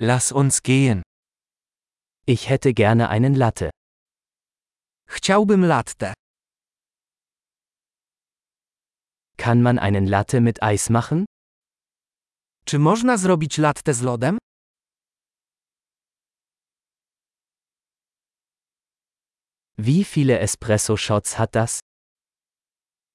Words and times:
Lass 0.00 0.30
uns 0.30 0.62
gehen. 0.62 1.02
Ich 2.24 2.48
hätte 2.48 2.72
gerne 2.72 3.08
einen 3.08 3.34
Latte. 3.34 3.70
Chciałbym 5.08 5.64
latte. 5.64 6.14
Kann 9.36 9.60
man 9.62 9.78
einen 9.78 10.06
Latte 10.06 10.40
mit 10.40 10.62
Eis 10.62 10.88
machen? 10.90 11.24
Czy 12.64 12.78
można 12.78 13.16
zrobić 13.16 13.58
latte 13.58 13.94
z 13.94 14.02
lodem? 14.02 14.38
Wie 19.78 20.04
viele 20.04 20.40
Espresso-Shots 20.40 21.34
hat 21.34 21.54
das? 21.54 21.80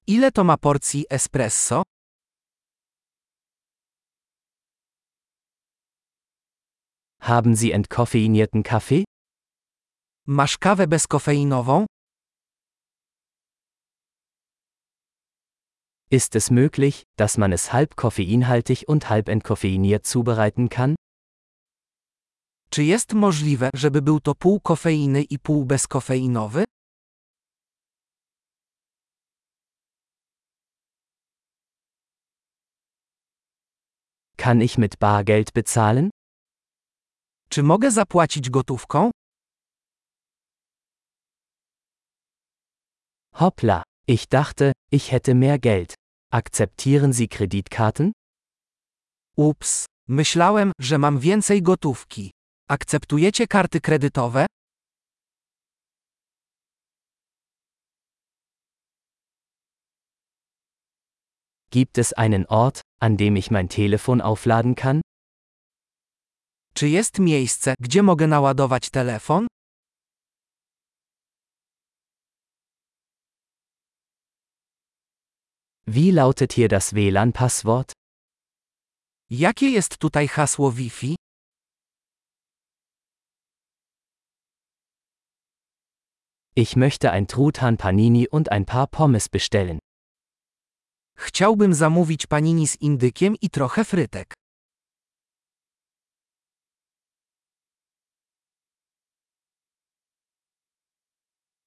Ile 0.06 0.32
to 0.32 0.44
ma 0.44 0.56
porcji 0.56 1.06
espresso? 1.10 1.82
Haben 7.26 7.56
Sie 7.56 7.72
entkoffeinierten 7.72 8.62
Kaffee? 8.62 9.04
Masz 10.26 10.58
kawę 10.58 10.86
bezkofeinową? 10.86 11.86
Ist 16.10 16.36
es 16.36 16.50
möglich, 16.50 17.04
dass 17.16 17.38
man 17.38 17.52
es 17.52 17.72
halb 17.72 17.96
koffeinhaltig 17.96 18.84
und 18.88 19.08
halb 19.08 19.28
entkoffeiniert 19.28 20.06
zubereiten 20.06 20.68
kann? 20.68 20.94
Czy 22.70 22.84
jest 22.84 23.12
możliwe, 23.14 23.70
żeby 23.74 24.02
był 24.02 24.20
to 24.20 24.34
pół 24.34 24.60
kofeiny 24.60 25.22
i 25.22 25.38
pół 25.38 25.64
bezkofeinowy? 25.64 26.64
Kann 34.36 34.62
ich 34.62 34.78
mit 34.78 34.98
Bargeld 34.98 35.52
bezahlen? 35.52 36.10
Czy 37.48 37.62
mogę 37.62 37.90
zapłacić 37.90 38.50
gotówką? 38.50 39.10
Hoppla, 43.34 43.82
ich 44.06 44.26
dachte, 44.26 44.72
ich 44.92 45.10
hätte 45.12 45.34
mehr 45.34 45.58
Geld. 45.60 45.94
Akzeptieren 46.32 47.12
Sie 47.12 47.28
Kreditkarten? 47.28 48.12
Ups, 49.36 49.86
myślałem, 50.08 50.72
że 50.80 50.98
mam 50.98 51.18
więcej 51.18 51.62
gotówki. 51.62 52.30
Akceptujecie 52.68 53.46
karty 53.46 53.80
kredytowe? 53.80 54.46
Gibt 61.70 61.98
es 61.98 62.12
einen 62.12 62.46
Ort, 62.46 62.82
an 63.00 63.16
dem 63.16 63.36
ich 63.36 63.50
mein 63.50 63.68
Telefon 63.68 64.20
aufladen 64.20 64.76
kann? 64.76 65.00
Czy 66.76 66.88
jest 66.88 67.18
miejsce, 67.18 67.74
gdzie 67.80 68.02
mogę 68.02 68.26
naładować 68.26 68.90
telefon? 68.90 69.46
Wie 75.86 76.12
lautet 76.12 76.52
hier 76.52 76.68
das 76.68 76.92
WLAN-Passwort? 76.92 77.92
Jakie 79.30 79.70
jest 79.70 79.98
tutaj 79.98 80.28
hasło 80.28 80.72
Wi-Fi? 80.72 81.16
Ich 86.56 86.76
möchte 86.76 87.10
ein 87.10 87.26
Truthahn 87.26 87.76
Panini 87.76 88.28
und 88.28 88.48
ein 88.52 88.64
paar 88.64 88.90
Pommes 88.90 89.28
bestellen. 89.28 89.78
Chciałbym 91.18 91.74
zamówić 91.74 92.26
panini 92.26 92.68
z 92.68 92.80
indykiem 92.80 93.34
i 93.42 93.50
trochę 93.50 93.84
frytek. 93.84 94.34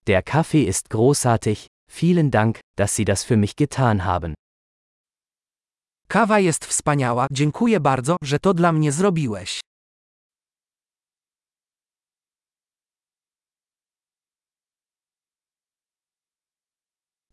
Der 0.08 0.24
Kaffee 0.24 0.64
ist 0.64 0.90
großartig, 0.90 1.68
vielen 1.92 2.32
Dank, 2.32 2.62
dass 2.78 2.96
Sie 2.96 3.04
das 3.04 3.26
für 3.26 3.36
mich 3.36 3.58
getan 3.58 4.06
haben. 4.06 4.34
Kawa 6.08 6.40
jest 6.40 6.66
wspaniała, 6.66 7.28
dziękuję 7.32 7.80
bardzo, 7.80 8.18
że 8.22 8.40
to 8.40 8.54
dla 8.54 8.72
mnie 8.72 8.92
zrobiłeś. 8.92 9.60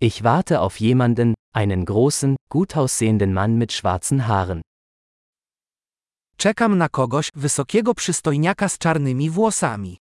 Ich 0.01 0.23
warte 0.23 0.59
auf 0.59 0.81
jemanden, 0.81 1.35
einen 1.53 1.85
großen, 1.85 2.37
gut 2.51 2.77
aussehenden 2.77 3.33
Mann 3.33 3.59
mit 3.59 3.73
schwarzen 3.73 4.21
Haaren. 4.21 4.63
Czekam 6.37 6.79
na 6.79 6.89
kogoś, 6.89 7.31
wysokiego 7.35 7.95
przystojniaka 7.95 8.69
z 8.69 8.79
czarnymi 8.79 9.31
włosami. 9.31 10.04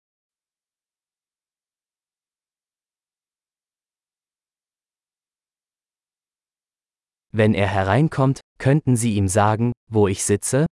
Wenn 7.32 7.54
er 7.54 7.68
hereinkommt, 7.68 8.41
könnten 8.58 8.96
Sie 8.96 9.14
ihm 9.16 9.28
sagen, 9.28 9.72
wo 9.88 10.08
ich 10.08 10.22
sitze? 10.22 10.66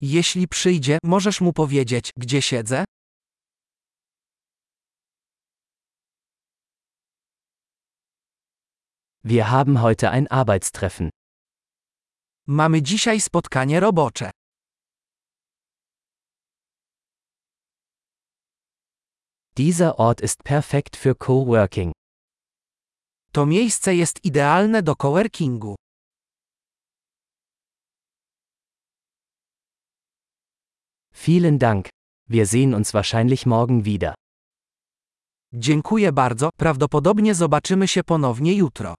Jeśli 0.00 0.48
przyjdzie, 0.48 0.98
możesz 1.04 1.40
mu 1.40 1.52
powiedzieć, 1.52 2.10
gdzie 2.16 2.42
siedzę? 2.42 2.84
Wir 9.24 9.44
haben 9.44 9.76
heute 9.82 10.10
ein 10.10 10.26
Arbeitstreffen. 10.30 11.10
Mamy 12.46 12.82
dzisiaj 12.82 13.20
spotkanie 13.20 13.80
robocze. 13.80 14.30
Dieser 19.56 19.98
Ort 19.98 20.20
ist 20.20 20.44
perfekt 20.44 20.96
für 20.96 21.14
Coworking. 21.14 21.92
To 23.34 23.46
miejsce 23.46 23.94
jest 23.94 24.24
idealne 24.24 24.82
do 24.82 24.94
coworkingu. 24.96 25.74
Vielen 31.12 31.58
Dank. 31.58 31.88
Wir 32.28 32.46
sehen 32.46 32.74
uns 32.74 32.92
wahrscheinlich 32.92 33.46
morgen 33.46 33.82
wieder. 33.82 34.14
Dziękuję 35.52 36.12
bardzo, 36.12 36.50
prawdopodobnie 36.56 37.34
zobaczymy 37.34 37.88
się 37.88 38.04
ponownie 38.04 38.54
jutro. 38.54 38.94